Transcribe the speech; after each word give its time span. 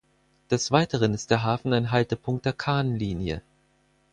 Des 0.49 0.71
Weiteren 0.71 1.13
ist 1.13 1.29
der 1.29 1.43
Hafen 1.43 1.73
ein 1.73 1.91
Haltepunkt 1.91 2.43
der 2.47 2.53
Kahnlinie. 2.53 3.43